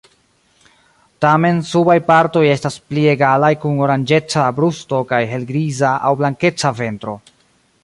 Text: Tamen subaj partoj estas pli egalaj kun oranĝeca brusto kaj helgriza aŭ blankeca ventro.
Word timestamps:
Tamen 1.25 1.59
subaj 1.71 1.97
partoj 2.07 2.43
estas 2.53 2.79
pli 2.93 3.03
egalaj 3.13 3.53
kun 3.65 3.77
oranĝeca 3.89 4.47
brusto 4.61 5.03
kaj 5.13 5.23
helgriza 5.35 5.95
aŭ 6.11 6.15
blankeca 6.23 6.77
ventro. 6.83 7.19